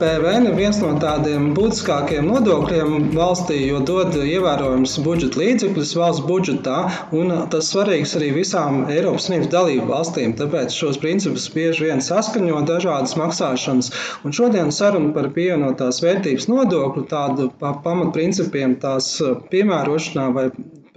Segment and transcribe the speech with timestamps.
[0.00, 6.76] PVN ir viens no tādiem būtiskākajiem nodokļiem valstī, jo dod ievērojams budžeta līdzekļus valsts budžetā,
[7.20, 10.32] un tas svarīgs arī visām Eiropas Savienības dalību valstīm.
[10.38, 13.92] Tāpēc šos principus bieži vien saskaņo dažādas maksāšanas.
[14.24, 19.18] Un šodien saruna par pievienotās vērtības nodokli, tādu pamatprincipiem tās
[19.52, 20.46] piemērošanā vai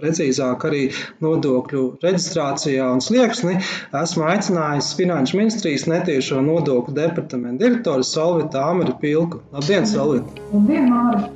[0.00, 0.82] precīzāk arī
[1.24, 3.58] nodokļu reģistrācijā un slieksni,
[4.02, 9.44] esmu aicinājis Finanšu ministrijas netiešo nodokļu departamentu direktoru Solvitu Āmeri Pilku.
[9.54, 10.44] Labdien, Solvita!
[10.52, 11.32] Labdien, Māri!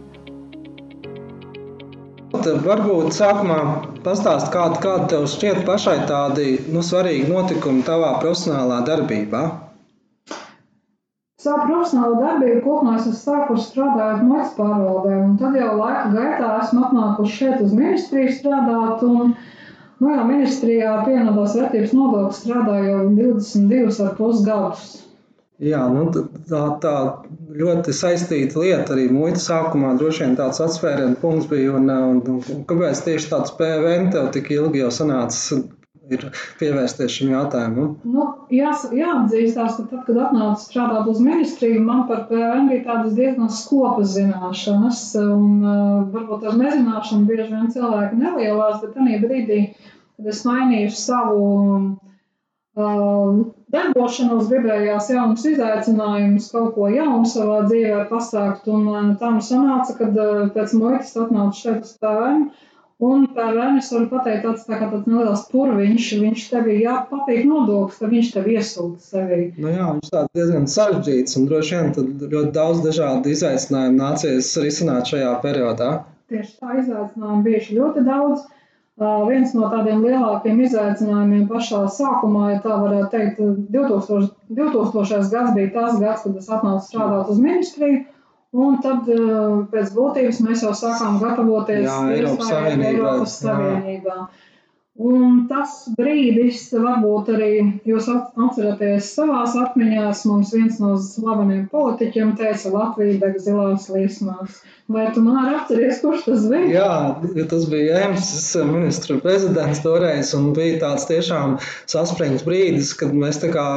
[2.39, 3.61] Varbūt sākumā
[4.05, 9.47] pastāst, kāda, kāda tev šķiet pašai tādi nu, svarīgi notikumi tavā profesionālā darbībā?
[11.49, 16.83] Savu profesionālo darbību kopumā esmu sākusi strādājot muitas pārvaldē, un tad jau laika gaitā esmu
[16.89, 19.05] atnākusi šeit uz ministriju strādāt.
[19.09, 19.31] Un,
[20.03, 24.85] nu jau ministrijā pievienotās vērtības nodoklis strādāju jau 22,5 gadus.
[25.71, 26.05] Jā, nu,
[26.53, 26.95] tā, tā
[27.63, 29.97] ļoti saistīta lieta arī muitas sākumā.
[29.99, 31.73] Droši vien tāds atspērienu punkts bija.
[31.81, 35.65] Un, un, un kāpēc tieši tāds PVN tev tik ilgi jau sanācis
[36.15, 36.25] ir
[36.61, 37.93] pievērsties šim jautājumam?
[38.09, 43.15] Nu, jās, jāatzīstās, ka tad, kad atnācu strādāt uz ministriju, man par PVN bija tādas
[43.19, 45.05] diezgan skopas zināšanas.
[45.23, 49.63] Un, uh, varbūt ar nezināšanu bieži vien cilvēki nelielās, bet tajā brīdī,
[50.19, 51.43] kad es mainīju savu
[52.79, 53.43] uh,
[53.75, 58.71] darbošanos, gribējās jaunus izaicinājumus, kaut ko jaunu savā dzīvē pasākt.
[58.73, 62.49] Un uh, tā nu sanāca, kad uh, pēc muitas atnācu šeit uz PVN.
[62.99, 68.01] Un par varu pateikt, tāds, tā kā tāds neliels purviņš, viņš tev ir jāpatīk nodoklis,
[68.01, 69.39] ka viņš tev iesūta sevī.
[69.55, 74.51] Nu jā, viņš tāds diezgan sarežģīts un droši vien tad ļoti daudz dažādu izaicinājumu nācies
[74.65, 75.93] risināt šajā periodā.
[76.33, 78.43] Tieši tā izaicinājumu bijuši ļoti daudz.
[78.99, 83.39] Uh, viens no tādiem lielākiem izaicinājumiem pašā sākumā, ja tā varētu teikt,
[83.79, 85.31] 2000, 2000.
[85.37, 88.01] gads bija tas gads, kad es atnācu strādāt uz ministriju.
[88.57, 89.21] Un tad eh,
[89.73, 92.93] pēc būtības mēs jau sākām gatavoties Jā, Eiropas Savienībā.
[92.95, 94.15] Eiropas Savienībā.
[94.99, 97.51] Un tas brīdis, varbūt arī
[97.87, 104.57] jūs atceraties savās atmiņās, mums viens no slaveniem politiķiem teica, Latvija deg zilās liesmās.
[104.91, 106.65] Vai tu man arī atceries, kurš tas bija?
[106.73, 108.33] Jā, tas bija Jēmas
[108.73, 113.69] ministra prezidents toreiz, un bija tāds tiešām saspringts brīdis, kad mēs tā kā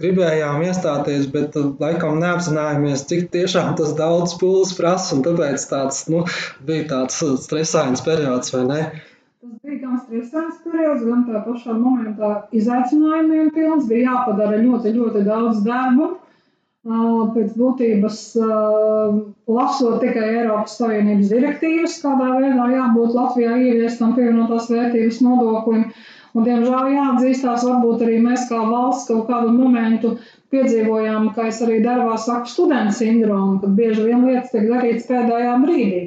[0.00, 6.24] gribējām iestāties, bet laikam neapzinājāmies, cik tiešām tas daudz pūles prasa, un tāpēc tāds, nu,
[6.64, 8.82] bija tāds stresains periods, vai ne?
[9.50, 13.88] Tas bija gan stresains periods, gan tā pašā momentā izaicinājumiem pilns.
[13.90, 16.06] Bija jāpadara ļoti, ļoti daudz darba.
[17.34, 18.20] Pēc būtības
[19.56, 25.84] lasot tikai Eiropas Savienības direktīvas, kādā veidā jābūt Latvijā ieviestam pievienotās vērtības nodoklim.
[26.30, 30.14] Un, diemžēl jāatzīstās, varbūt arī mēs kā valsts kaut kādu momentu
[30.54, 35.58] piedzīvojām, kā es arī darbā saku, studentu sindromu, kad bieži vien lietas tiek darītas pēdējā
[35.66, 36.04] brīdī.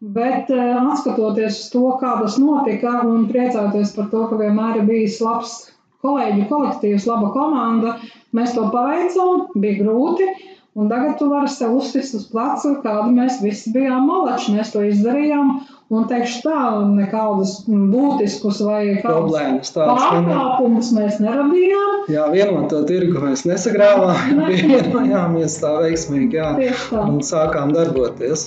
[0.00, 4.86] Bet uh, skatoties uz to, kā tas notika, un priecājoties par to, ka vienmēr ir
[4.88, 5.58] bijis labs
[6.00, 7.98] kolēģu kolektīvs, laba komanda,
[8.36, 10.30] mēs to paveicām, bija grūti.
[10.78, 14.54] Un tagad tu vari sev uzsist uz pleca, kādu mēs visi bijām malači.
[14.54, 15.50] Mēs to izdarījām.
[15.90, 16.58] Un teikšu tā,
[16.94, 22.06] nekādus būtiskus vai problēmas pārkāpumus mēs neradījām.
[22.14, 26.54] Jā, vienoto tirgu mēs nesagrāvām, vienojāmies tā veiksmīgi, jā,
[27.02, 28.46] un sākām darboties.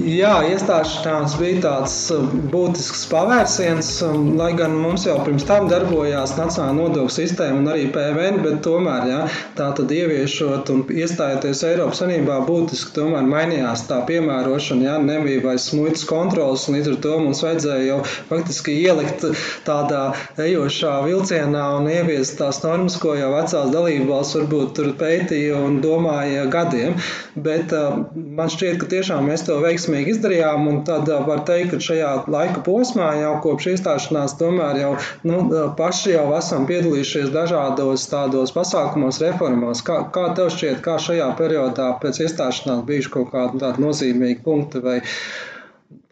[0.00, 6.32] Jā, iestāšanās bija tāds uh, būtisks pavērsiens, um, lai gan mums jau pirms tam darbojās
[6.38, 9.18] Nacionāla nodokļu sistēma un arī PVN, bet tomēr jā,
[9.58, 15.68] tā tad ieviešot un iestājoties Eiropas Savienībā būtiski tomēr mainījās tā piemērošana, jā, nebija vairs
[15.76, 18.00] muitas kontrols, un līdz ar to mums vajadzēja jau
[18.30, 19.28] faktiski ielikt
[19.68, 20.06] tādā
[20.40, 26.48] ejošā vilcienā un ieviest tās normas, ko jau vecās dalībvalsts varbūt tur pētīja un domāja
[26.56, 26.96] gadiem,
[27.36, 30.84] bet uh, man šķiet, ka tiešām mēs to veiksmīgi veiksmīgi izdarījām.
[30.86, 34.92] Tad var teikt, ka šajā laika posmā jau kopš iestāšanās tomēr jau
[35.26, 35.38] nu,
[35.76, 39.82] paši jau esam piedalījušies dažādos tādos pasākumos, reformās.
[39.82, 44.82] Kā, kā tev šķiet, kā šajā periodā pēc iestāšanās bijuši kaut kādi tādi nozīmīgi punkti
[44.82, 45.00] vai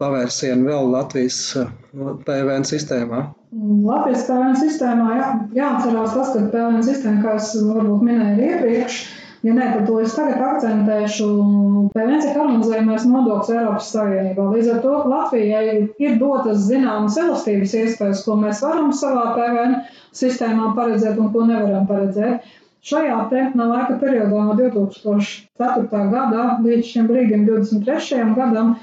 [0.01, 1.39] pavērsieni vēl Latvijas
[1.93, 3.23] PVN sistēmā?
[3.51, 9.01] Latvijas PVN sistēmā jā, jāatcerās tas, ka PVN sistēma, kā es varbūt minēju iepriekš,
[9.41, 11.27] Ja nē, tad es tagad akcentēšu.
[11.95, 14.43] PVN ir harmonizējumais nodoklis Eiropas Savienībā.
[14.53, 15.63] Līdz ar to Latvijai
[16.05, 19.73] ir dotas zināmas elastības iespējas, ko mēs varam savā PVN
[20.21, 22.45] sistēmā paredzēt un ko nevaram paredzēt.
[22.91, 26.05] Šajā te laika periodā no 2004.
[26.13, 28.21] gada līdz šim brīdim, 23.
[28.37, 28.75] gadam,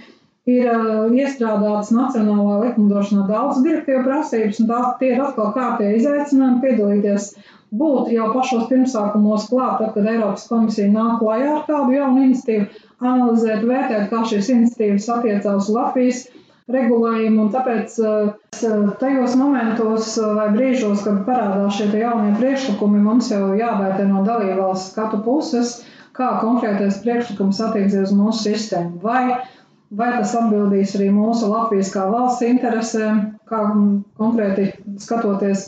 [0.48, 6.62] ir uh, iestrādātas nacionālā likumdošanā daudz direktīvu prasības, un tā, tie ir atkal kārtīgi izaicinājumi
[6.62, 7.26] piedalīties,
[7.80, 12.66] būt jau pašos pirmsākumos klāt, tad, kad Eiropas komisija nāk klajā ar kādu jaunu iniciatīvu,
[13.04, 16.22] analizēt, vērtēt, kā šīs iniciatīvas attiecās uz Latvijas
[16.72, 18.32] regulējumu, tāpēc uh,
[19.00, 24.92] tajos momentos uh, vai brīžos, kad parādās šie jaunie priekšlikumi, mums jau jāvērtē no dalībvalsts
[24.92, 25.78] skatu puses,
[26.18, 28.98] kā konkrētais priekšlikums attieksies uz mūsu sistēmu.
[29.04, 29.22] Vai
[29.96, 33.60] Vai tas atbildīs arī mūsu Latvijas kā valsts interesēm, kā
[34.20, 34.66] konkrēti
[35.04, 35.62] skatoties,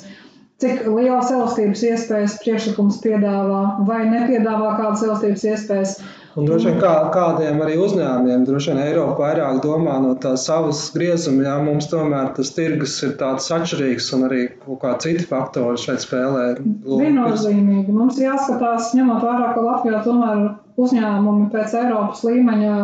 [0.60, 5.94] cik lielas elastības iespējas priekšlikums piedāvā vai nepiedāvā kādas elastības iespējas.
[6.38, 10.84] Un droši vien kā, kādiem arī uzņēmumiem, droši vien Eiropa vairāk domā no tā savas
[10.94, 15.80] griezuma, jā, mums tomēr tas tirgus ir tāds atšķirīgs un arī kaut kā citi faktori
[15.80, 16.44] šeit spēlē.
[16.86, 17.90] Viennozīmīgi.
[17.96, 20.44] Mums jāskatās, ņemot vērā, ka Latvijā tomēr
[20.80, 22.76] uzņēmumi pēc Eiropas līmeņa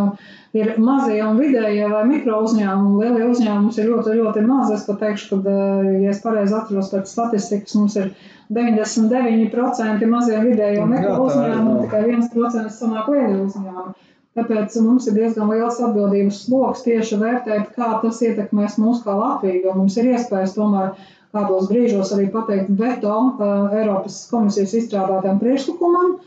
[0.57, 3.03] ir mazie un vidējie vai mikro uzņēmumi.
[3.03, 4.75] Lielie uzņēmumi ir ļoti, ļoti mazi.
[4.79, 8.11] Es pat teikšu, ka, eh, ja es pareizi atceros pēc statistikas, mums ir
[8.59, 13.97] 99% mazie un vidēji un mikro uzņēmumi, tikai 1% sanāk lielie uzņēmumi.
[14.37, 19.63] Tāpēc mums ir diezgan liels atbildības sloks tieši vērtēt, kā tas ietekmēs mūs kā Latviju,
[19.65, 20.91] jo mums ir iespējas tomēr
[21.37, 26.19] kādos brīžos arī pateikt veto uh, Eiropas komisijas izstrādātām priekšlikumam,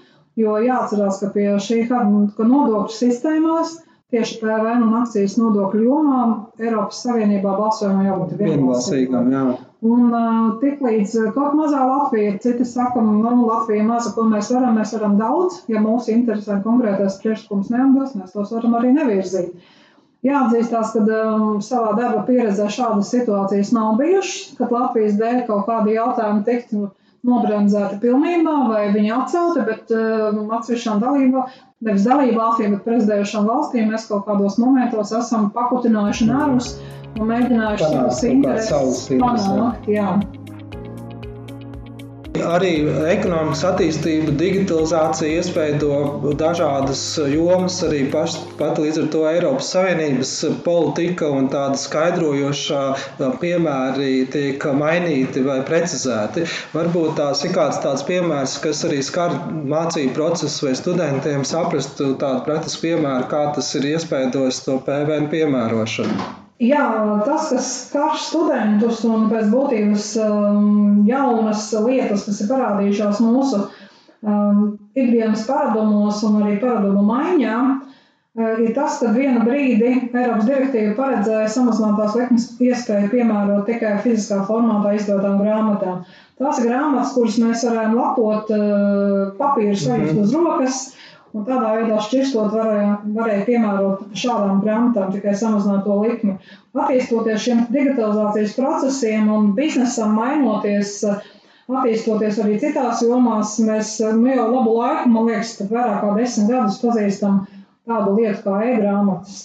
[0.42, 3.78] jo jāatcerās, ka pie šī nodokļu sistēmās
[4.09, 6.21] Tieši PVN un akcijas nodokļu jomā
[6.57, 9.27] Eiropas Savienībā balsojumam jābūt vienbalsīgam.
[9.29, 9.44] Jā.
[9.85, 14.95] Un uh, tiklīdz kaut mazā Latvija, citi saka, nu, Latvija maza, ko mēs varam, mēs
[14.97, 15.59] varam daudz.
[15.69, 19.53] Ja mūsu interesē konkrētais priekšlikums neatbilst, mēs tos varam arī nevirzīt.
[20.25, 25.95] Jāatzīstās, ka um, savā darba pieredzē šādas situācijas nav bijušas, kad Latvijas dēļ kaut kādi
[25.95, 26.89] jautājumi tiktu
[27.27, 31.56] nobremzēti pilnībā, vai viņi atcelti, bet uh, atsevišķām dalībām,
[31.88, 36.74] nevis dalību valstīm, bet prezidējušām valstīm mēs kaut kādos momentos esam pakutinājuši narus
[37.19, 40.38] un mēģinājuši savas intereses panākt.
[42.45, 42.71] Arī
[43.12, 47.01] ekonomikas attīstība, digitalizācija iespaido dažādas
[47.33, 50.33] jomas, arī paš, pat līdz ar to Eiropas Savienības
[50.65, 52.83] politika un tāda skaidrojošā
[53.44, 56.45] piemēri tiek mainīti vai precizēti.
[56.75, 59.35] Varbūt tās ir kāds tāds piemērs, kas arī skar
[59.75, 66.38] mācību procesu vai studentiem saprast tādu praktisku piemēru, kā tas ir iespaidojis to PVN piemērošanu.
[66.59, 66.85] Jā,
[67.23, 74.65] tas, kas skar studentus un pēc būtības um, jaunas lietas, kas ir parādījušās mūsu um,
[74.91, 81.47] ikdienas paradumos un arī paradumu maiņā, uh, ir tas, ka vienu brīdi Eiropas direktīva paredzēja
[81.56, 86.03] samazinātās likmes iespēju piemērot tikai fiziskā formātā izdotām grāmatām.
[86.44, 90.28] Tās grāmatas, kuras mēs varam lapot uh, papīru sajust mhm.
[90.28, 90.83] uz rokas,
[91.38, 96.33] Un tādā veidā šķirstot varēja, varēja piemērot šādām grāmatām tikai samazināto likmi.
[96.74, 100.95] Attīstoties šiem digitalizācijas procesiem un biznesam mainoties,
[101.69, 106.81] attīstoties arī citās jomās, mēs nu, jau labu laiku, man liekas, vairāk kā desmit gadus
[106.81, 107.44] pazīstam
[107.90, 109.38] tādu lietu kā e-grāmatas.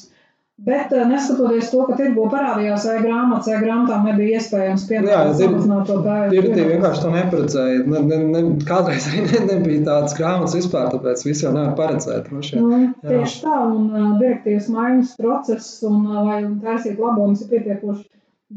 [0.56, 6.28] Bet eh, neskatoties to, ka tirgu parādījās e-grāmatas, e-grāmatām nebija iespējams piemērot samazināto pēju.
[6.30, 7.80] Direktīva vienkārši to neparedzēja.
[7.90, 12.30] Ne, ne, ne, kādreiz arī ne, nebija tādas grāmatas vispār, tāpēc viss jau nevar paredzēt.
[12.30, 18.06] Nu, tieši tā, un uh, direktīvas maiņas process un uh, lai taisītu labojumus ir pietiekoši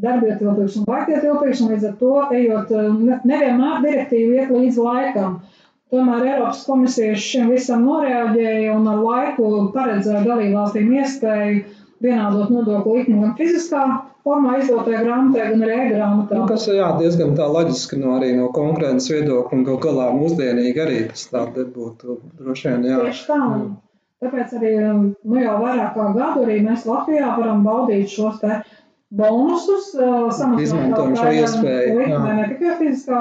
[0.06, 5.40] darbietilpīgs un laikietilpīgs, un līdz ar to ejot, uh, nevienmēr direktīva iet līdz laikam.
[5.90, 11.62] Tomēr Eiropas komisija šim visam noreaģēja un ar laiku paredzēja dalībvalstīm iespēju
[12.04, 13.84] vienādot nodokļu likmi gan fiziskā
[14.28, 16.38] formā izdotajā grāmatā, gan arī e-grāmatā.
[16.42, 20.84] Nu, kas jā, diezgan tā loģiski no, arī no konkurences viedokļa un gal galā mūsdienīgi
[20.84, 22.88] arī tas tā būtu droši vien.
[22.92, 23.04] Jā.
[23.08, 23.40] Tieši tā.
[23.44, 23.76] Mm.
[24.24, 28.62] Tāpēc arī um, nu, jau vairāk kā gadu arī mēs Latvijā varam baudīt šos te
[29.18, 32.00] bonusus, uh, samazināt šo iespēju.
[32.00, 33.20] Likmē, ne tikai fiziskā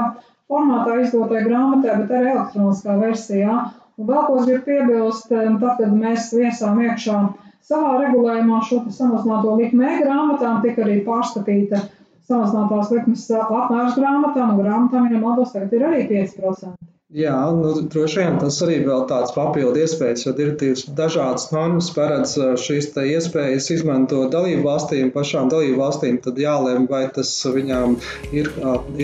[0.49, 3.59] formātā izdotajā grāmatā, bet arī elektroniskā versijā.
[3.97, 7.21] Un vēl ko es gribu piebilst, um, tad, kad mēs viesām iekšā
[7.67, 11.85] savā regulējumā šo samazināto likmē grāmatām tika arī pārskatīta
[12.27, 16.77] samazinātās likmes apmērs grāmatām, un grāmatām viņam atbilst tagad ir arī 5%.
[17.17, 22.35] Jā, nu, droši vien tas arī vēl tāds papildu iespējas, jo direktīvas dažādas normas paredz
[22.65, 28.01] šīs iespējas izmantot dalību valstīm, pašām dalību valstīm, tad jālēm, vai tas viņām
[28.35, 28.51] ir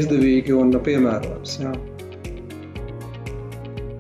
[0.03, 1.61] izdevīgi un piemērojams.
[1.63, 1.77] Jā.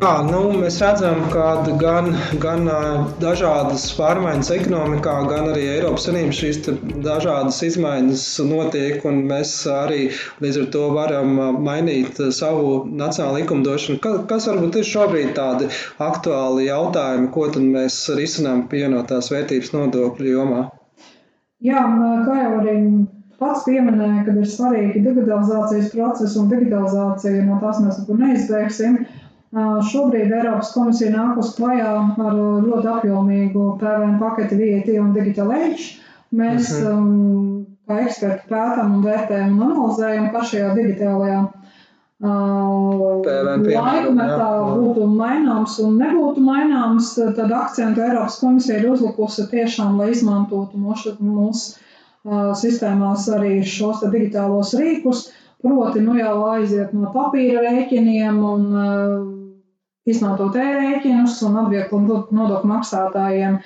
[0.02, 2.09] Jā, nu, mēs redzam, ka gan,
[2.42, 2.64] gan
[3.23, 6.59] dažādas pārmaiņas ekonomikā, gan arī Eiropas Savienības šīs
[7.04, 10.09] dažādas izmaiņas notiek, un mēs arī
[10.42, 14.02] līdz ar to varam mainīt savu nacionālo likumdošanu.
[14.02, 15.71] Kas varbūt ir šobrīd tādi
[16.02, 20.66] aktuāli jautājumi, ko tad mēs risinām pievienotās vērtības nodokļu jomā?
[21.62, 21.87] Jā,
[22.26, 22.78] kā jau arī
[23.38, 29.04] pats pieminēja, kad ir svarīgi digitalizācijas process un digitalizācija, no tās mēs neizbēgsim.
[29.52, 31.88] Šobrīd Eiropas komisija nākus klajā
[32.25, 35.88] ar ļoti apjomīgu PVN paketi VAT un Digital Age.
[36.32, 36.92] Mēs uh -huh.
[36.97, 41.52] um, kā eksperti pētām un vērtējam un analizējam, kā šajā digitālajā uh,
[43.26, 47.12] laikmetā būtu maināms un nebūtu maināms.
[47.37, 51.76] Tad akcentu Eiropas komisija ir uzlikusi tiešām, lai izmantotu mūsu, mūsu
[52.25, 55.28] uh, sistēmās arī šos digitālos rīkus.
[55.62, 59.41] Proti, nu jau aiziet no papīra rēķiniem un uh,
[60.09, 63.59] izmantot e-rēķinus un atvieglot nodokļu maksātājiem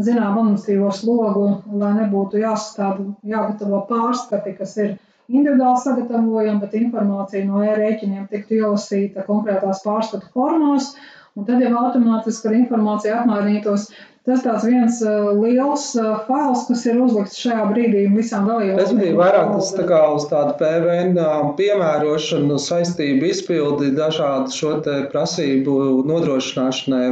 [0.00, 1.46] zinām administratīvo slogu,
[1.80, 4.94] lai nebūtu jāsastāv, jāgatavo pārskati, kas ir
[5.28, 10.94] individuāli sagatavojami, bet informācija no e-rēķiniem tiktu ielasīta konkrētās pārskatu formās,
[11.36, 13.90] un tad jau automātiski ar informāciju apmainītos
[14.22, 18.78] Tas tāds viens uh, liels uh, fails, kas ir uzlikts šajā brīdī visām dalībvalstīm.
[18.78, 24.76] Tas bija vairāk tas tā kā uz tādu PVN uh, piemērošanu, saistību izpildi, dažādu šo
[24.84, 25.74] te prasību
[26.06, 27.08] nodrošināšanai,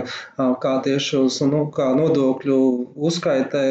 [0.63, 2.61] kā tieši uz nu, kā nodokļu
[3.11, 3.65] uzskaitē,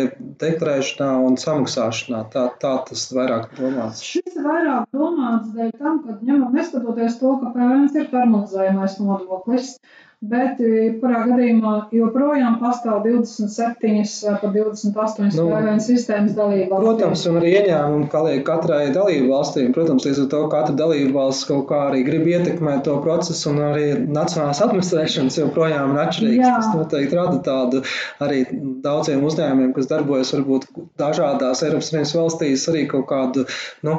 [0.43, 2.25] deklarēšanā un samaksāšanā.
[2.35, 4.03] Tā, tā tas vairāk domāts.
[4.03, 9.77] Šis ir vairāk domāts dēļ tam, ka ņemam neskatoties to, ka PVN ir harmonizējumais nodoklis.
[10.19, 10.57] Bet,
[10.99, 16.89] kurā gadījumā joprojām pastāv 27 vai pat 28 nu, PVN sistēmas dalība valstīm.
[16.89, 19.69] Protams, un arī ieņēmumi paliek katrai dalību valstīm.
[19.77, 23.61] Protams, līdz ar to katra dalība valsts kaut kā arī grib ietekmēt to procesu, un
[23.69, 26.51] arī nacionālās administrēšanas joprojām ir atšķirīgas.
[26.51, 27.83] Tas noteikti rada tādu
[28.27, 28.43] arī
[28.83, 30.67] daudziem uzņēmumiem, kas darbojas varbūt
[31.01, 33.45] dažādās Eiropas Savienības valstīs, arī kaut kādu
[33.87, 33.95] nu,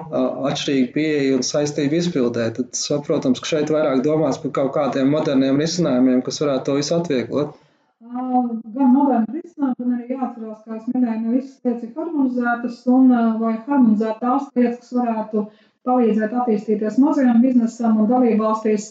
[0.50, 2.50] atšķirīgu pieeju un saistību izpildē.
[2.58, 6.96] Tad, protams, ka šeit vairāk domās par kaut kādiem moderniem risinājumiem kas varētu to visu
[6.99, 7.58] atvieglot?
[8.10, 13.12] Gan moderni risinājumi, gan arī jāatcerās, kā es minēju, ne visas lietas ir harmonizētas un
[13.42, 15.44] vai harmonizēt tās lietas, kas varētu
[15.88, 18.90] palīdzēt attīstīties mazajam biznesam un dalībvalstīs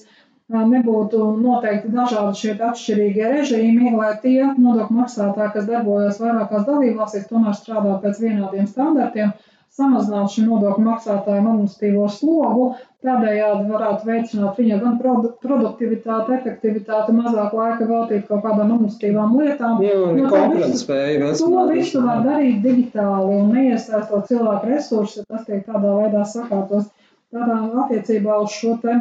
[0.50, 7.58] nebūtu noteikti dažādi šie atšķirīgie režīmi, lai tie nodokļu maksātāji, kas darbojas vairākās dalībvalstīs, tomēr
[7.58, 9.36] strādā pēc vienādiem standartiem
[9.80, 12.66] samazināt šī nodokļu maksātāju administratīvo slogu,
[13.06, 14.98] tādējādi varētu veicināt viņa gan
[15.44, 19.84] produktivitāti, efektivitāti, mazāk laika veltīt kaut kādām administratīvām lietām.
[19.86, 21.34] Jā, no, konkurētspēja.
[21.40, 26.90] To visu var darīt digitāli un neiesaistot cilvēku resursus, ja tas tiek tādā veidā sakārtos.
[27.30, 28.96] Tādā attiecībā uz šo uh,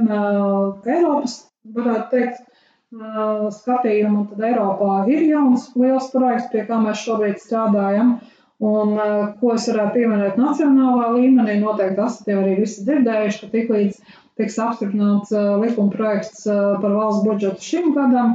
[0.85, 1.39] Eiropas,
[1.75, 2.45] varētu teikt,
[2.89, 8.19] skatījumu, tad Eiropā ir jauns liels projekts, pie kā mēs šobrīd strādājam.
[8.59, 8.97] Un,
[9.39, 14.01] ko es varētu pieminēt nacionālā līmenī, noteikti esat jau arī visi dzirdējuši, ka tiklīdz
[14.41, 15.31] tiks apstiprināts
[15.63, 18.33] likuma projekts par valsts budžetu šim gadam,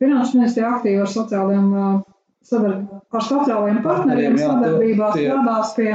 [0.00, 1.66] Finanšu ministrija aktīvi ar sociālajiem,
[2.48, 2.76] sadar,
[3.12, 5.90] ar sociālajiem partneriem sadarbībā strādās pie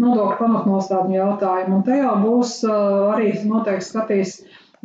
[0.00, 1.78] nodokļu pamatnostādņu jautājumu.
[1.78, 4.36] Un tajā būs arī noteikti skatīs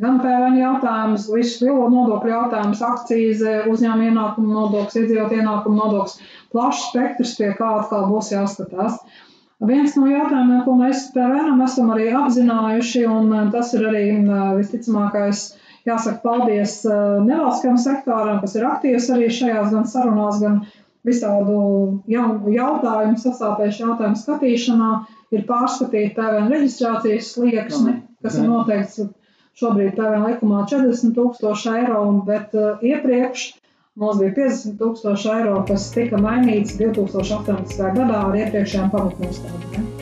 [0.02, 6.18] gan PVN jautājumus, visus lielo nodokļu jautājumus, akcijas, uzņēmuma ienākuma nodoklis, iedzīvot ienākuma nodoklis
[6.56, 9.00] plašs spektrs, pie kā atkal būs jāskatās.
[9.64, 14.42] Viens no jautājumiem, ko mēs PVN esam arī apzinājuši, un eh, tas ir arī eh,
[14.60, 15.44] visticamākais,
[15.88, 20.60] jāsaka paldies eh, nevalstiskajam sektoram, kas ir aktīvs arī šajās gan sarunās, gan
[21.06, 21.58] visādu
[22.12, 24.92] jautājumu, sasāpējušu jautājumu skatīšanā,
[25.36, 29.04] ir pārskatīt PVN reģistrācijas slieksni, kas ir noteikts
[29.62, 33.52] šobrīd PVN likumā 40 tūkstoši eiro, bet iepriekš
[34.02, 37.84] Mums bija 50 tūkstoši eiro, kas tika mainīts 2018.
[38.02, 39.94] gadā ar iepriekšējām pamatnostādēm.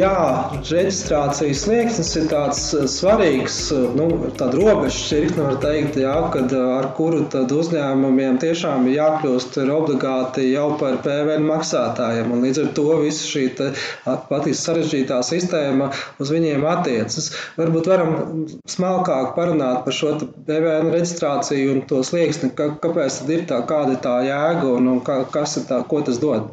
[0.00, 4.06] Jā, reģistrācijas slieksnis ir tāds eh, svarīgs, eh, nu,
[4.38, 7.24] tāda robeža šķirkne, var teikt, jā, kad, eh, ar kuru
[7.60, 12.30] uzņēmumiem tiešām ir jākļūst ir obligāti jau par PVN maksātājiem.
[12.32, 13.44] Un līdz ar to visa šī
[14.30, 15.90] pati sarežģītā sistēma
[16.22, 17.32] uz viņiem attiecas.
[17.58, 18.16] Varbūt varam
[18.76, 24.02] smalkāk parunāt par šo PVN reģistrāciju un to slieksni, kāpēc tad ir tā, kāda ir
[24.06, 25.04] tā jēga un, un
[25.34, 26.48] kas ir tā, ko tas dod.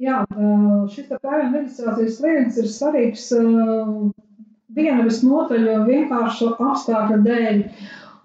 [0.00, 0.22] Jā,
[0.92, 3.24] šis pērn reģistrācijas slieksnis ir svarīgs
[4.76, 7.64] viena visnotaļ vienkāršu apstākļu dēļ.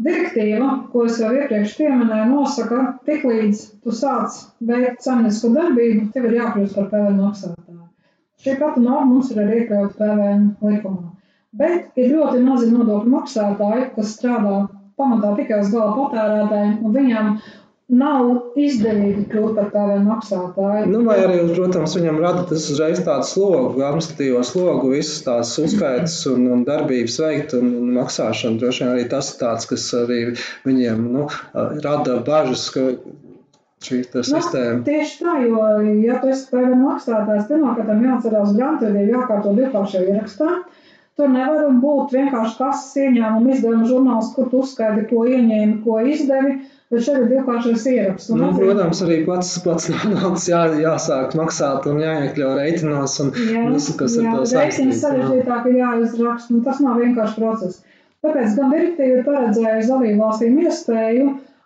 [0.06, 4.42] Direktīva, ko es jau iepriekš pieminēju, nosaka, ka tiklīdz tu sāc
[4.72, 7.84] veikt saimniecisko darbību, tev ir jākļūst par PVN maksātāju.
[8.44, 11.14] Šī pati norma mums ir arī iekļauta PVN likumā.
[11.56, 14.58] Bet ir ļoti mazi nodokļu maksātāji, kas strādā
[15.00, 17.32] pamatā tikai uz gala patērētājiem, un viņiem
[18.02, 20.88] nav izdevīgi kļūt par PVN maksātāju.
[20.92, 26.16] Nu, vai arī, protams, viņam rada tas uzreiz tādu slogu, administratīvo slogu, visas tās uzskaitas
[26.32, 28.60] un, un darbības veikt un, un maksāšanu.
[28.62, 30.22] Droši vien arī tas ir tāds, kas arī
[30.68, 31.28] viņiem nu,
[31.84, 32.88] rada bažas, ka
[33.86, 34.80] šī nu, sistēma.
[34.88, 35.66] Tieši tā, jo,
[36.06, 40.56] ja tu esi PVN maksātājs, pirmkārt jāatcerās grāmatvedību, jākārto divkāršajā ierakstā.
[41.16, 46.58] Tur nevar būt vienkārši kases ieņēmuma izdevuma žurnāls, kur tu uzskaiti, ko ieņēmi, ko izdevi
[46.94, 48.30] Bet šeit ir divkāršais ieraksts.
[48.38, 53.96] Nu, protams, arī pats, pats naudas jā, jāsāk maksāt un jāiekļau reiķinos un jā, visu,
[54.02, 54.78] kas jā, ar to saistīts.
[54.78, 57.82] Reiķinis sarežģītāk ir jāizraksta, un tas nav vienkārši process.
[58.26, 61.26] Tāpēc gan direktīva paredzēja dalību valstīm iespēju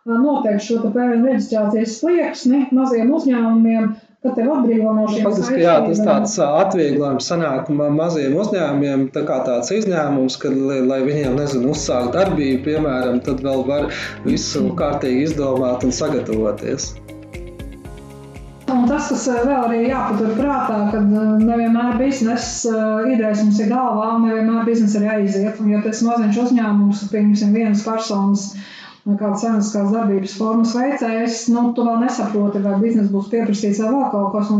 [0.09, 5.99] noteikt šo PVN reģistrācijas slieksni maziem uzņēmumiem, Tad tev atbrīvo no šiem Faktiski, jā, tas
[6.03, 10.57] tāds atvieglojums sanāk maziem uzņēmumiem, tā kā tāds izņēmums, kad,
[10.89, 13.85] lai viņiem, nezinu, uzsākt darbību, piemēram, tad vēl var
[14.25, 16.89] visu kārtīgi izdomāt un sagatavoties.
[18.69, 22.75] Un tas, kas vēl arī jāpatur prātā, ka nevienmēr biznesa
[23.07, 25.63] idejas mums ir galvā, un nevienmēr biznesa arī aiziet.
[25.63, 28.49] Un, ja tas maziņš uzņēmums, piemēram, vienas personas
[29.19, 34.05] kādas saimnieciskās darbības formas veicējs, nu, tu vēl nesaproti, vai biznesa būs pieprasīts vai vēl
[34.13, 34.51] kaut kas,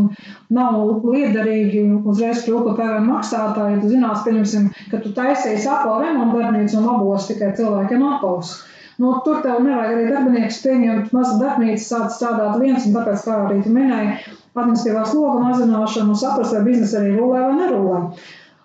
[0.56, 6.00] nav liederīgi uzreiz kļūt par PVN maksātāju, ja tu zinās, pieņemsim, ka tu taisīsi apā
[6.02, 8.56] remontu darbnīcu un labos tikai cilvēkiem apavus.
[9.00, 13.38] Nu, tur tev nevajag arī darbinieks pieņemt mazu darbnīcu, sākt strādāt viens, un tāpēc, kā
[13.46, 14.18] arī tu minēji,
[14.58, 18.02] administratīvā sloga mazināšanu, saprast, vai biznesa arī rulē vai nerulē.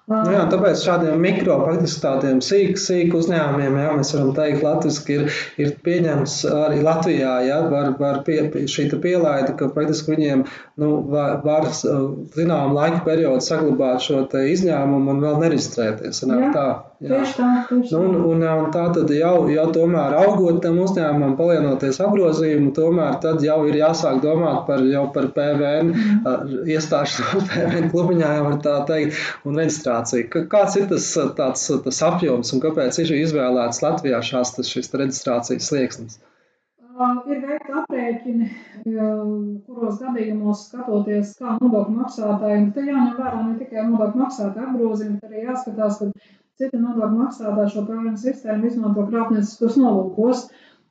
[0.05, 5.15] Nu jā, tāpēc šādiem mikro, faktiski tādiem sīk, sīk uzņēmumiem, jā, mēs varam teikt, latviski
[5.15, 8.37] ir, ir pieņems arī Latvijā, jā, var, var pie,
[8.69, 10.43] šī pielaida, ka praktiski viņiem
[10.83, 14.21] nu, var, var zinām laika periodu saglabāt šo
[14.53, 16.21] izņēmumu un vēl nereģistrēties.
[16.29, 16.67] Jā, tā.
[16.95, 21.37] Tieši tā, tieši nu, un, un, un tā tad jau, jau tomēr augot tam uzņēmumam,
[21.39, 26.53] palienoties apgrozījumu, tomēr tad jau ir jāsāk domāt par, jau par PVN, mm.
[26.75, 30.45] iestāšanos PVN klubiņā, jau var tā teikt, un reģistrēt reģistrācija.
[30.49, 36.19] Kāds ir tas, tāds, tas apjoms un kāpēc ir izvēlēts Latvijā šās, šis reģistrācijas slieksnis?
[36.95, 38.45] Uh, ir veikti aprēķini,
[38.87, 39.23] uh,
[39.67, 45.33] kuros gadījumos skatoties, kā nodokļu maksātājiem, tad jāņem vērā ne tikai nodokļu maksātāju apgrozījumi, bet
[45.33, 46.29] arī jāskatās, ka
[46.61, 50.45] citi nodokļu maksātāji šo PVN sistēmu izmanto krāpnieciskos nolūkos.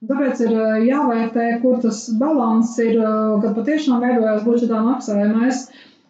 [0.05, 2.99] Tāpēc ir uh, jāvērtē, kur tas balans ir,
[3.45, 5.63] kad patiešām veidojās budžetā maksājumais.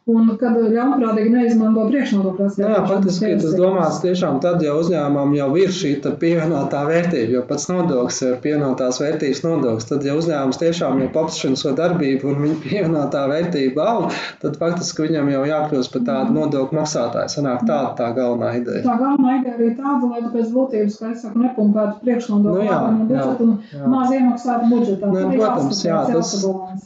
[0.04, 2.58] Un kad ļaunprātīgi neizmanto priekšnodokļus.
[2.60, 7.64] Jā, faktiski tas domāts tiešām tad, ja uzņēmumam jau ir šī pievienotā vērtība, jo pats
[7.70, 9.86] nodoklis ir pievienotās vērtības nodoklis.
[9.88, 15.06] Tad, ja uzņēmums tiešām jau paplašina šo darbību un viņa pievienotā vērtība aug, tad faktiski
[15.06, 17.32] viņam jau jākļūst par tādu nodokļu maksātāju.
[17.38, 18.84] Sanāk tāda tā galvenā ideja.
[18.84, 22.82] Tā galvenā ideja arī tāda, lai pēc būtības, kā es saku, nepumpētu priekšnodokļu nu, jā,
[23.00, 23.88] budžeta un jā.
[23.96, 25.16] maz iemaksātu budžetā.
[25.16, 26.36] Nu, protams, jā, tas,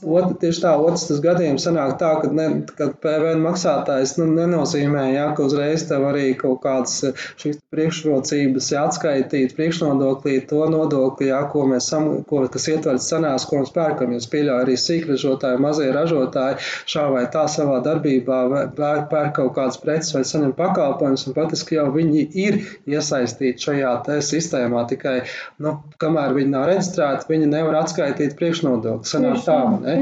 [0.02, 2.48] ot, tieši tā, otrs tas gadījums sanāk tā, ka, ne,
[2.78, 8.70] kad PVN maksātājs nu, nenozīmē, jā, ka uzreiz tev arī kaut kādas eh, šīs priekšrocības
[8.74, 14.14] jāatskaitīt priekšnodoklī to nodokli, jā, ko mēs, sam, ko, kas ietverts cenās, ko mēs pērkam.
[14.16, 18.40] Jūs pieļauj arī sīkražotāji, mazie ražotāji šā vai tā savā darbībā
[18.78, 24.84] pērk kaut kādas preces vai saņem pakalpojumus, un patiski jau viņi ir iesaistīti šajā sistēmā,
[24.90, 25.16] tikai,
[25.62, 29.08] nu, kamēr viņi nav reģistrēti, viņi nevar atskaitīt priekšnodokli.
[29.08, 29.96] Sanāk tā, ne?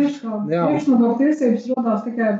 [0.52, 0.66] Jā.
[0.70, 2.30] Priekšnodokļu tiesības rodās tikai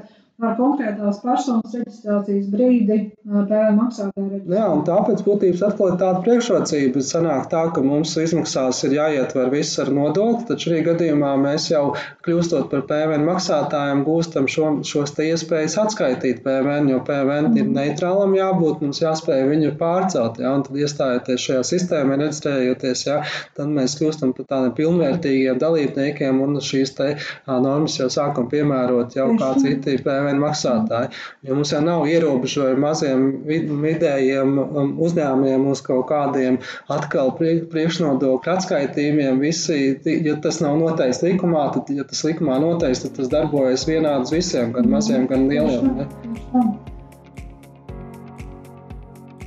[0.45, 4.59] ar konkrētās personas reģistrācijas brīdi PVN maksātāja reģistrācija.
[4.59, 7.05] Jā, un tāpēc būtības atkal ir tāda priekšrocība.
[7.07, 11.85] Sanāk tā, ka mums izmaksās ir jāietver viss ar nodokli, taču arī gadījumā mēs jau
[12.27, 17.63] kļūstot par PVN maksātājiem gūstam šo, šos te iespējas atskaitīt PVN, jo PVN mm.
[17.63, 23.23] ir neitrālam jābūt, mums jāspēj viņu pārcelt, jā, un tad iestājoties šajā sistēmā, reģistrējoties, jā,
[23.57, 27.11] tad mēs kļūstam par tādiem pilnvērtīgiem dalībniekiem un šīs te
[27.49, 31.13] normas jau sākam piemērot jau kā citi PVN PVN maksātāji.
[31.47, 36.59] Jo mums jau nav ierobežojumi maziem vidējiem um, uzņēmumiem uz kaut kādiem
[36.93, 39.41] atkal priekšnodokļu atskaitījumiem.
[39.43, 39.79] Visi,
[40.27, 44.75] ja tas nav noteikts likumā, tad, ja tas likumā noteikts, tad tas darbojas vienādi visiem,
[44.77, 46.03] gan maziem, gan lieliem.
[46.03, 46.11] Ne?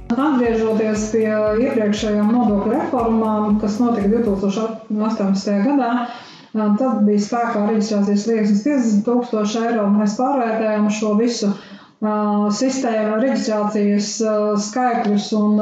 [0.10, 5.60] Atgriežoties pie iepriekšējām nodokļu reformām, kas notika 2018.
[5.68, 5.92] gadā,
[6.54, 9.90] tad bija spēkā reģistrācijas slieksnis 50 tūkstoši eiro.
[9.94, 11.52] Mēs pārvērtējām šo visu
[12.00, 14.12] sistēmu, reģistrācijas
[14.70, 15.58] skaitļus un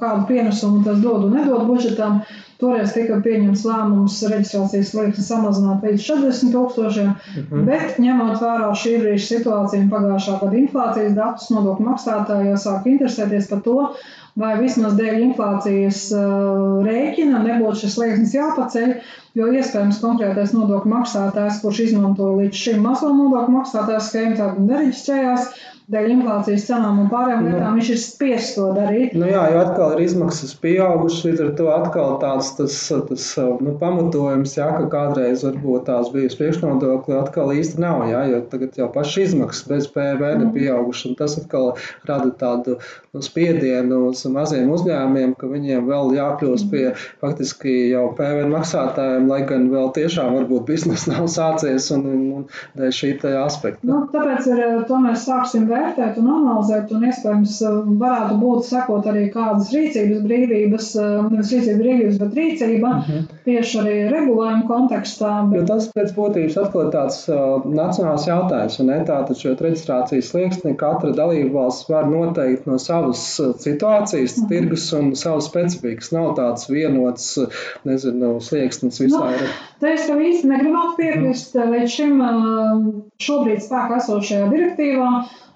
[0.00, 2.20] kādu pienesumu tas dod un nedod budžetam.
[2.56, 7.42] Toreiz tika pieņemts lēmums reģistrācijas slieksni samazināt līdz 40 tūkstošiem, uh mhm.
[7.50, 7.64] -huh.
[7.66, 12.88] bet ņemot vērā šī brīža situāciju un pagājušā gada inflācijas datus, nodokļu maksātāji jau sāk
[12.88, 13.76] interesēties par to,
[14.40, 18.96] vai vismaz dēļ inflācijas uh, rēķina nebūtu šis slieksnis jāpaceļ,
[19.36, 25.50] jo iespējams konkrētais nodokļu maksātājs, kurš izmanto līdz šim mazo nodokļu maksātāju schēmu, tādu nereģistrējās
[25.92, 29.12] dēļ inflācijas cenām un pārējām lietām, nu, viņš ir spiests to darīt.
[29.14, 32.78] Nu jā, jo atkal ir izmaksas pieaugušas, līdz ar to atkal tāds tas,
[33.10, 33.26] tas
[33.62, 38.80] nu, pamatojums, jā, ka kādreiz varbūt tās bijusi priekšnodokļi, atkal īsti nav, jā, jo tagad
[38.80, 40.54] jau paši izmaksas bez PVN ir mm.
[40.56, 41.70] pieaugušas, un tas atkal
[42.10, 46.84] rada tādu nu, spiedienu uz maziem uzņēmumiem, ka viņiem vēl jākļūst pie
[47.22, 52.90] faktiski jau PVN maksātājiem, lai gan vēl tiešām varbūt biznesa nav sācies un, un, un
[52.90, 53.86] šī aspekta.
[53.86, 59.08] Nu, tāpēc ir, to mēs sāksim vērtēt un analizēt, un iespējams eh, varētu būt sekot
[59.10, 63.20] arī kādas rīcības brīvības, eh, nevis rīcības brīvības, bet rīcība uh mhm.
[63.20, 63.42] -huh.
[63.48, 65.32] tieši arī regulējuma kontekstā.
[65.50, 65.60] Bet...
[65.60, 70.74] Jo tas pēc būtības atkal tāds uh, nacionāls jautājums, un ne tātad šo reģistrācijas slieksni
[70.78, 73.24] katra dalība valsts var noteikt no savas
[73.62, 74.44] situācijas, uh mhm.
[74.44, 74.48] -huh.
[74.48, 76.12] tirgus un savas specifikas.
[76.12, 77.38] Nav tāds vienots,
[77.84, 79.24] nezinu, slieksnis visā.
[79.26, 79.48] No,
[79.80, 81.70] te es tev īsti negribētu piekrist uh -huh.
[81.74, 82.22] līdz šim
[83.22, 85.10] šobrīd spēkā esošajā direktīvā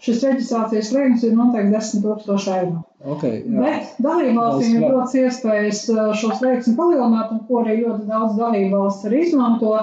[0.05, 2.79] šis reģistrācijas slieksnis ir noteikti 10 000 eiro.
[3.01, 3.61] Okay, jā.
[3.65, 9.09] Bet dalībvalstīm ir dots iespējas uh, šo slieksni palielināt, un ko arī ļoti daudz dalībvalsts
[9.09, 9.75] arī izmanto.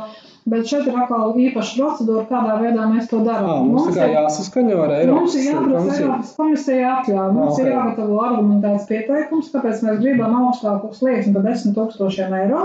[0.47, 3.65] Bet šeit ir atkal īpaša procedūra, kādā veidā mēs to darām.
[3.73, 7.25] Mums, mums ir jāsaskaņo ar Eiropas Mums ir jāprasa Eiropas komisija atļauja.
[7.35, 7.65] Mums okay.
[7.65, 12.63] ir jāgatavo argumentēts pieteikums, kāpēc mēs gribam augstāku slieksni par 10 tūkstošiem eiro.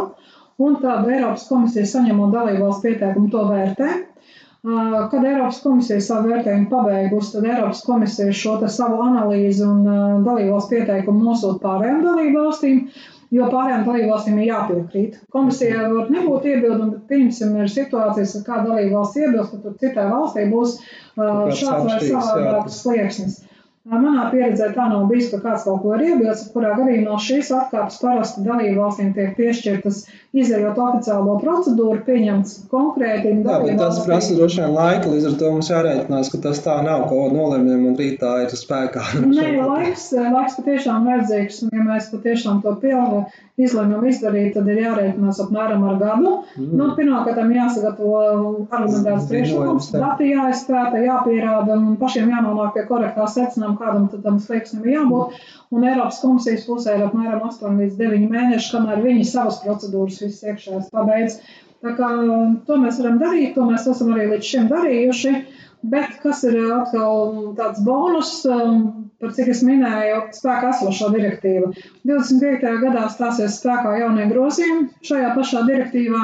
[0.63, 3.91] Un tad Eiropas komisija saņemot dalībvalsts pieteikumu to vērtē.
[5.11, 9.81] Kad Eiropas komisija savu vērtējumu pabeigusi, tad Eiropas komisija šo savu analīzi un
[10.27, 12.79] dalībvalsts pieteikumu nosūta pārējām dalībvalstīm,
[13.39, 15.17] jo pārējām dalībvalstīm ir jāpiekrīt.
[15.35, 20.47] Komisijai var nebūt iebildumi, bet pieņemsim, ir situācijas, ka kāda dalībvalsts iebilst, tur citai valstī
[20.55, 20.79] būs
[21.19, 23.41] šāds vai savādāks slieksnis.
[23.83, 27.97] Manā pieredzē tā nav bijis, ka kāds kaut ko ir iebilst, kurā gadījumā šīs atkāpes
[27.99, 30.05] parasti dalībvalstīm tiek piešķirtas
[30.39, 33.33] izējot oficiālo procedūru, pieņemts konkrēti.
[33.43, 36.79] Jā, bet tas prasa droši vien laika, līdz ar to mums jārēķinās, ka tas tā
[36.87, 39.03] nav, ko nolemjam un rītā ir spēkā.
[39.27, 43.25] Nē, laiks, laiks patiešām vajadzīgs, un ja mēs patiešām to pilnu
[43.61, 46.37] izlemjam izdarīt, tad ir jārēķinās apmēram ar gadu.
[46.57, 46.71] Mm.
[46.79, 48.23] Nu, pirmkārt, jāsagatavo
[48.71, 54.97] argumentēts priekšlikums, dati jāizpēta, jāpierāda un pašiem jānonāk pie korektā secinājuma, kādam tam slieksnim ir
[54.99, 55.41] jābūt.
[55.73, 60.47] Un Eiropas komisijas pusē ir apmēram 8 līdz 9 mēneši, kamēr viņi savas procedūras viss
[60.47, 61.39] iekšējās pabeidz.
[61.83, 62.09] Tā kā
[62.69, 65.35] to mēs varam darīt, to mēs esam arī līdz šim darījuši.
[65.93, 71.73] Bet kas ir atkal tāds bonus, um, par cik es minēju, spēkā esošā direktīva.
[72.07, 72.69] 25.
[72.85, 76.23] gadā stāsies spēkā jaunie grozījumi šajā pašā direktīvā,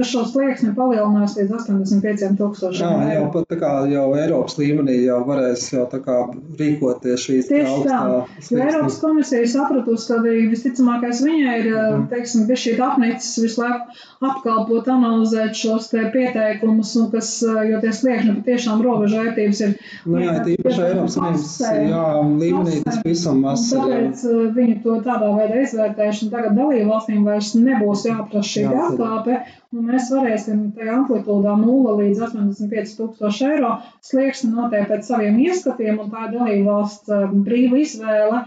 [0.00, 3.02] kas šo slieksni palielinās līdz 85 tūkstošiem.
[3.04, 6.16] Jā, jau pat tā kā jau Eiropas līmenī jau varēs jau tā kā
[6.56, 8.00] rīkoties šīs Tieši tā,
[8.48, 12.06] jo Eiropas komisija sapratusi, ka visticamākais viņai ir, mm.
[12.12, 17.30] teiksim, bija šī apnicis visu laiku apkalpot, analizēt šos te pieteikumus, un kas,
[17.68, 19.76] jo tie sliekšņi patiešām robežvērtības ir.
[20.08, 21.18] Nu jā, tīpaši Eiropas
[21.60, 23.68] Savienības līmenī tas visam maz.
[23.72, 24.24] Tāpēc
[24.56, 29.40] viņi to tādā veidā izvērtējuši, un tagad dalību valstīm vairs nebūs jāprasa šī atkāpe.
[29.78, 33.68] Un mēs varēsim tajā amplitūdā 0 līdz 85 tūkstoši eiro
[34.08, 38.40] slieksni noteikt pēc saviem ieskatiem, un tā ir dalībvalsts eh, brīva izvēle.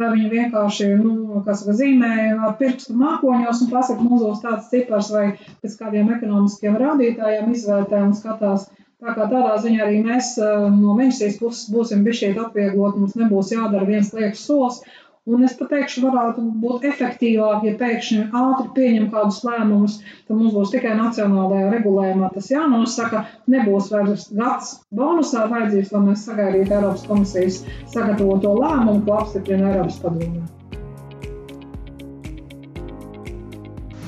[0.00, 2.10] Vai viņi vienkārši nu, saka, zīmē
[2.46, 5.24] ar pirkstu mākoņos un pasaka, mums būs tāds cipars, vai
[5.64, 8.68] pēc kādiem ekonomiskiem rādītājiem izvērtē un skatās.
[9.04, 13.52] Tā kā tādā ziņā arī mēs eh, no ministrijas puses būsim bišķiet atvieglot, mums nebūs
[13.52, 14.80] jādara viens liekas solis,
[15.28, 19.96] Un es pateikšu, varētu būt efektīvāk, ja pēkšņi ātri pieņem kādus lēmumus,
[20.28, 23.20] tad mums būs tikai nacionālajā regulējumā tas jānosaka.
[23.56, 27.60] Nebūs vairs gads bonusā vajadzīgs, lai mēs sagaidītu Eiropas komisijas
[27.96, 30.46] sagatavoto lēmumu, ko apstiprina Eiropas padomē.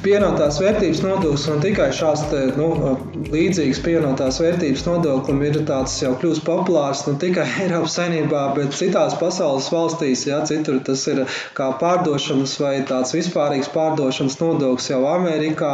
[0.03, 2.97] Pienotās vērtības nodoklis un tikai šāds te, nu,
[3.31, 9.15] līdzīgs pienotās vērtības nodoklim ir tāds jau kļūst populārs ne tikai Eiropas saimnībā, bet citās
[9.21, 10.25] pasaules valstīs.
[10.27, 11.23] Ja, citur tas ir
[11.55, 15.71] kā pārdošanas vai tāds vispārīgs pārdošanas nodoklis jau Amerikā,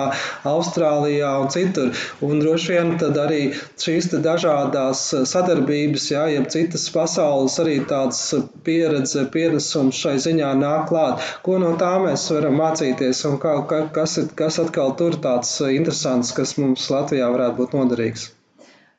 [0.48, 1.94] Austrālijā un citur.
[2.24, 3.40] Un droši vien tad arī
[3.80, 8.20] šīs dažādās sadarbības, ja, jeb citas pasaules arī tāds
[8.66, 11.24] pieredze, pienesums šai ziņā nāk klāt.
[11.46, 13.56] Ko no tā mēs varam mācīties un kā,
[13.94, 18.28] kas ir, kas atkal tur tāds eh, interesants, kas mums Latvijā varētu būt noderīgs?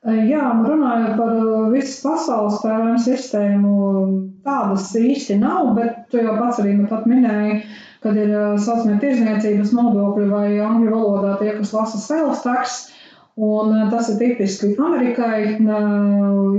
[0.07, 3.73] Eh, jā, runājot par eh, visas pasaules tērēm sistēmu,
[4.47, 7.61] tādas īsti nav, bet tu jau pats arī nu pat minēji,
[8.03, 8.31] kad ir
[8.63, 12.77] saucamie tirzniecības nodokļi vai angļu valodā tie, kas lasa sales tax,
[13.35, 15.57] un tas ir tipiski Amerikai,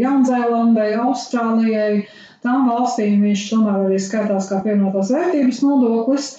[0.02, 2.04] Jaunzēlandai, Austrālijai,
[2.44, 6.30] tām valstīm viņš tomēr arī skaitās kā pievienotās vērtības nodoklis,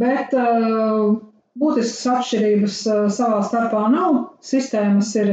[0.00, 1.16] bet uh,
[1.58, 2.74] Būtiskas atšķirības
[3.14, 4.18] savā starpā nav.
[4.50, 5.30] Sistēmas ir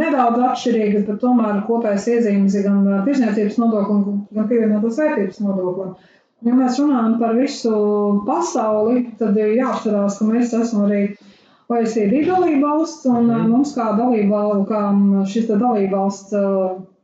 [0.00, 5.92] nedaudz atšķirīgas, bet tomēr kopējais iezīmes ir gan tirzniecības nodoklim, gan pievienotās vērtības nodoklim.
[6.48, 7.72] Ja mēs runājam par visu
[8.26, 11.02] pasauli, tad ir jāatcerās, ka mēs esam arī
[11.70, 13.46] OECD dalībvalsts, un mm.
[13.52, 14.80] mums kā dalībvalsts, kā
[15.34, 16.34] šis dalībvalsts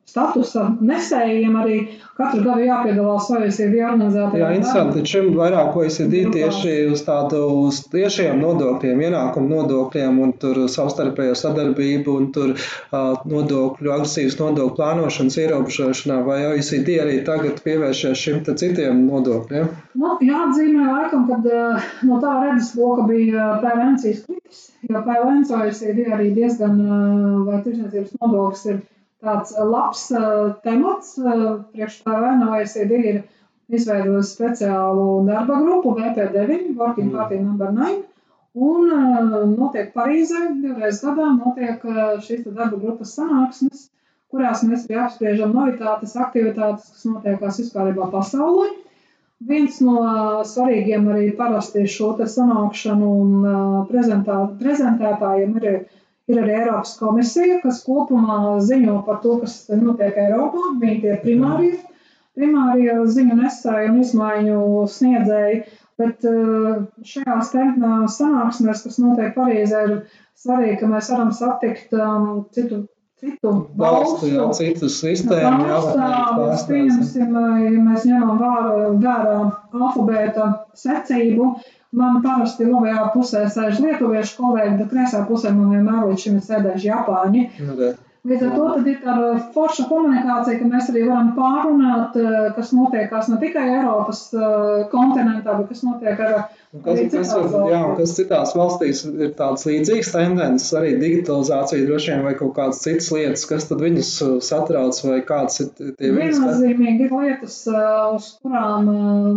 [0.06, 1.78] statusa nesējiem arī
[2.16, 4.40] katru gadu jāpiedalās OECD organizētajā.
[4.40, 5.02] Jā, interesanti.
[5.10, 12.16] Šim vairāk OECD tieši uz tādu uz tiešiem nodokļiem, ienākumu nodokļiem un tur savstarpējo sadarbību
[12.20, 18.56] un tur uh, nodokļu, agresīvas nodokļu plānošanas ierobežošanā, vai OECD arī tagad pievēršies šim te
[18.62, 19.70] citiem nodokļiem?
[20.00, 26.12] Nu, jāatzīmē laikam, kad uh, no tā redzes loka bija PVN kritis, jo PVN OECD
[26.14, 28.84] arī diezgan, uh, vai tirsniecības nodoklis ir
[29.26, 31.16] tāds eh, labs uh, temats.
[31.18, 33.22] Uh, priekš PVN OECD ir
[33.76, 37.16] izveidojusi speciālu darba grupu VP9, Working mm.
[37.16, 38.04] Party Number 9.
[38.66, 38.88] Un
[39.52, 41.82] notiek Parīzē, divreiz gadā notiek
[42.24, 43.82] šīs darba grupas sanāksmes,
[44.32, 48.70] kurās mēs arī apspriežam novitātes, aktivitātes, kas notiekās vispārībā pasaulē.
[49.50, 49.98] Viens no
[50.48, 53.44] svarīgiem arī parasti šo sanākšanu un
[53.90, 55.68] prezentētājiem ir
[56.26, 60.72] Ir arī Eiropas komisija, kas kopumā ziņo par to, kas notiek Eiropā.
[60.80, 61.76] Viņi tie primārie,
[62.38, 64.60] primārie ziņu nesēji un izmaiņu
[64.96, 65.60] sniedzēji.
[65.96, 67.54] Bet eh, šajās
[68.16, 69.94] sanāksmēs, kas notiek Parīzē, ir
[70.42, 72.82] svarīgi, ka mēs varam satikt um, citu
[73.20, 75.66] citu valstu, jā, citu sistēmu.
[75.70, 78.42] Jā, pieņemsim, ja mēs ņemam
[79.00, 79.38] vērā
[79.72, 81.54] alfabēta secību,
[81.96, 86.44] Man parasti labajā pusē sēž lietuviešu kolēģi, bet kreisā pusē man vienmēr līdz šim ir
[86.44, 87.46] sēdējuši Japāņi.
[87.72, 87.94] Okay.
[88.26, 93.28] Līdz ar to ir tāda forša komunikācija, ka mēs arī varam pārunāt, eh, kas notiekās
[93.30, 96.38] ne tikai Eiropas eh, kontinentā, bet kas notiek ar
[96.84, 102.24] Kas, kas, var, jā, kas citās valstīs ir tādas līdzīgas tendences, arī digitalizācija droši vien
[102.26, 106.10] vai kaut kādas citas lietas, kas tad viņus uh, satrauc vai kādas ir tie?
[106.18, 107.62] Viennozīmīgi ir lietas,
[108.18, 108.90] uz kurām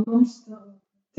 [0.03, 0.41] mums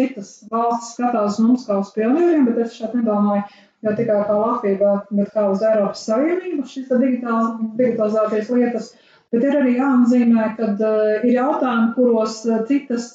[0.01, 3.45] citas valstis skatās mums kā uz pionieriem, bet es šeit nedomāju
[3.85, 8.91] jau tikai kā Latvija, bet kā uz Eiropas Savienību šīs digitalizācijas lietas.
[9.31, 13.13] Bet ir arī jāatzīmē, ka uh, ir jautājumi, kuros citas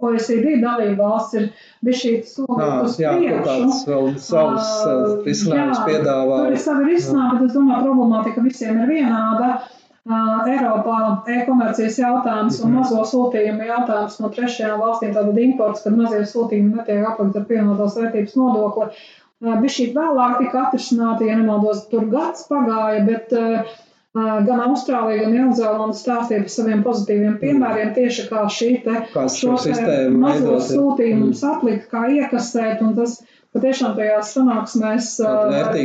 [0.00, 1.48] OECD dalība valsts ir
[1.84, 3.66] bijusi solīta uz jā, priekšu.
[3.90, 6.38] vēl savus uh, risinājumus piedāvā.
[6.44, 9.50] Tur ir savi risinājumi, bet es domāju, problemātika visiem ir vienāda.
[9.58, 12.78] Uh, Eiropā e-komercijas jautājums un mhm.
[12.80, 17.98] mazo sūtījumu jautājums no trešajām valstīm, tātad imports, kad mazie sūtījumi netiek aplikti ar pievienotās
[18.00, 18.88] vērtības nodokli.
[19.44, 23.36] Bija šī vēlāk tika atrisināta, ja nemaldos, tur gads pagāja, bet
[24.10, 28.96] Gan Austrālija, gan Jaunzēlanda stāstīja par saviem pozitīviem piemēriem, tieši kā šī te
[29.36, 29.52] šo
[30.18, 33.20] mazo sūtījumu atlikt, kā iekasēt, un tas
[33.54, 35.12] patiešām tajās sanāksmēs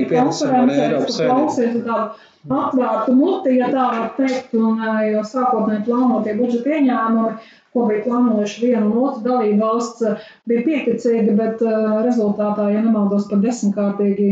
[0.09, 2.07] konferencēs klausies tādu
[2.49, 7.35] atvērtu muti, ja tā var teikt, un jo sākotnēji plānotie budžeta ieņēmumi,
[7.75, 11.63] ko bija plānojuši viena un otra dalība valsts, bija pieticīgi, bet
[12.05, 14.29] rezultātā, ja nemaldos, par desmitkārtīgi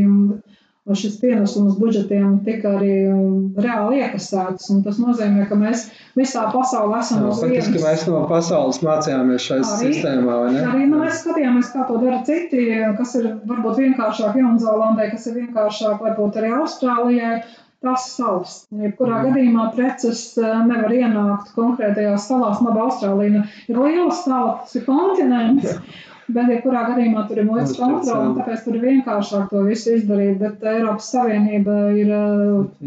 [0.92, 2.96] šis pienesums budžetiem tika arī
[3.56, 4.68] reāli iekasēts.
[4.84, 5.86] Tas nozīmē, ka mēs
[6.20, 7.70] visā pasaulē esam uz vietas.
[7.70, 10.66] Faktiski mēs no pasaules mācījāmies šajā sistēmā, vai ne?
[10.74, 12.68] Arī nu, mēs skatījāmies, kā to dara citi,
[13.00, 17.36] kas ir varbūt vienkāršāk Jaunzēlandē, kas ir vienkāršāk varbūt arī Austrālijai.
[17.84, 18.56] Tas savs.
[18.72, 19.28] Jebkurā mm.
[19.28, 22.62] gadījumā preces uh, nevar ienākt konkrētajās salās.
[22.64, 25.78] Labi, Austrālija ir liela sala, tas ir kontinents.
[26.32, 30.38] Bet, ja kurā gadījumā tur ir muitas kontrole, tāpēc tur ir vienkāršāk to visu izdarīt.
[30.40, 32.14] Bet Eiropas Savienība ir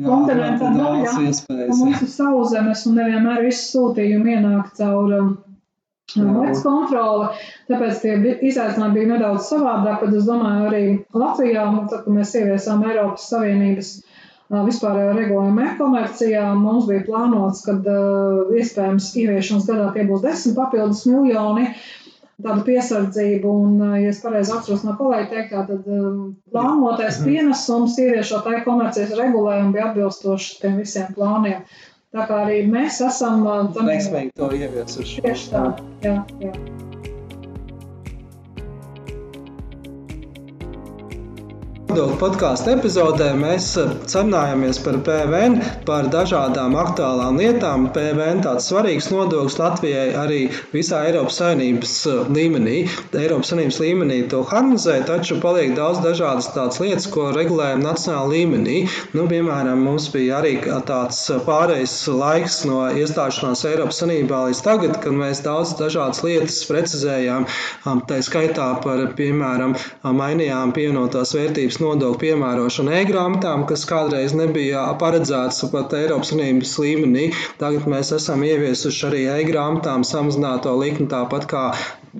[0.06, 5.12] kontinenta daļa, un mums ir sauszemes, un nevienmēr visu sūtījumu ienāk caur
[6.14, 7.32] Veids kontrole,
[7.68, 8.12] tāpēc tie
[8.48, 10.82] izaicinājumi bija nedaudz savādāk, kad es domāju, arī
[11.18, 13.90] Latvijā, tad, kad mēs ieviesām Eiropas Savienības
[14.50, 17.76] vispārējo regulējumu e-komercijā, mums bija plānots, ka
[18.54, 21.70] iespējams ieviešanas gadā tie būs 10 papildus miljoni
[22.42, 25.88] tādu piesardzību, un, ja es pareizi atceros no kolēģa teiktā, tad
[26.52, 31.64] plānotais pienesums ieviešot e-komercijas regulējumu bija atbilstošs tiem visiem plāniem.
[32.14, 35.22] Tā kā arī mēs esam veiksmīgi to ieviesuši.
[35.26, 35.68] Tieši tā,
[36.04, 36.75] jā, jā.
[41.96, 45.54] Nodokļu podkāstu epizodē mēs eh, sarunājamies par PVN,
[45.88, 47.86] par dažādām aktuālām lietām.
[47.94, 50.40] PVN tāds svarīgs nodoklis Latvijai arī
[50.74, 52.74] visā Eiropas Savienības eh, līmenī.
[53.16, 58.76] Eiropas Savienības līmenī to harmonizē, taču paliek daudz dažādas tādas lietas, ko regulējam nacionālā līmenī.
[59.16, 65.16] Nu, piemēram, mums bija arī tāds pārejas laiks no iestāšanās Eiropas Savienībā līdz tagad, kad
[65.16, 67.48] mēs daudz dažādas lietas precizējām.
[67.88, 71.85] Tā skaitā par, piemēram, mainījām pievienotās vērtības nodokļu
[72.20, 77.28] piemērošanu e-grāmatām, kas kādreiz nebija paredzēts pat Eiropas Savienības līmenī.
[77.60, 81.64] Tagad mēs esam ieviesuši arī e-grāmatām samazināto likmi, tāpat kā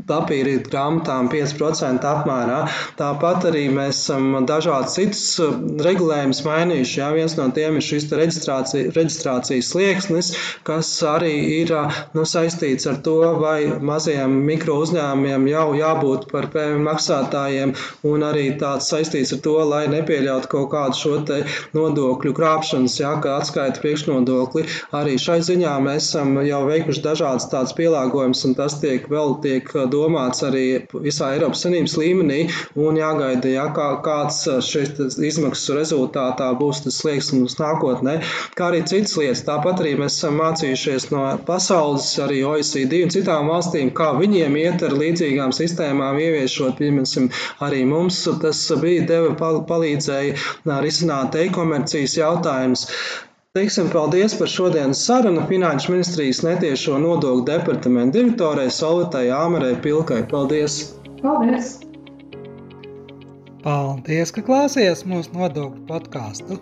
[0.07, 2.59] papīra grāmatām 5% apmērā.
[2.99, 5.55] Tāpat arī mēs esam dažādas citas uh,
[5.87, 6.99] regulējumus mainījuši.
[7.01, 10.33] Jā, viens no tiem ir šis reģistrācija, reģistrācijas slieksnis,
[10.67, 16.51] kas arī ir uh, nu, saistīts ar to, vai mazajiem mikro uzņēmumiem jau jābūt par
[16.53, 17.75] PVN maksātājiem,
[18.09, 21.15] un arī tāds saistīts ar to, lai nepieļautu kaut kādu šo
[21.77, 24.67] nodokļu krāpšanas, jā, kā atskaita priekšnodokli.
[24.97, 29.73] Arī šai ziņā mēs esam jau veikuši dažādas tādas pielāgojumus, un tas tiek vēl tiek
[29.75, 30.65] uh, domāts arī
[31.05, 32.39] visā Eiropas Savienības līmenī
[32.87, 38.19] un jāgaida, ja, kā, kāds šīs izmaksu rezultātā būs tas slieksnis nākotnē,
[38.59, 39.45] kā arī citas lietas.
[39.47, 44.87] Tāpat arī mēs esam mācījušies no pasaules, arī OECD un citām valstīm, kā viņiem iet
[44.87, 47.31] ar līdzīgām sistēmām, ieviešot, piemēram,
[47.67, 49.35] arī mums tas bija deva
[49.69, 52.87] palīdzēja risināt e-komercijas jautājumus.
[53.57, 60.19] Teiksim paldies par šodienas sarunu Finanšu ministrijas netiešo nodokļu departamentu direktorai Solvitai Āmerai Pilkai.
[60.29, 60.75] Paldies!
[61.23, 61.71] Paldies!
[63.65, 66.59] Paldies, ka klausījāties mūsu nodokļu podkāstu.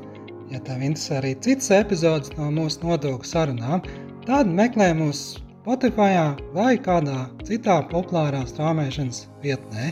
[0.52, 3.82] Ja tev interesē arī citas epizodes no mūsu nodokļu sarunām,
[4.28, 5.24] tad meklē mūs
[5.64, 6.14] Spotify
[6.54, 9.90] vai kādā citā populārā strāmošanas vietnē.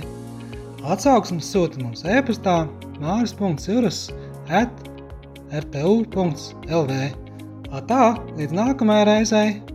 [0.86, 2.60] Atsauksmes sūta mums e-pastā
[3.02, 4.04] māris.cirus
[5.52, 7.02] at rtu.lv.
[7.88, 8.02] Tā,
[8.36, 9.71] līdz nākamajai reizei!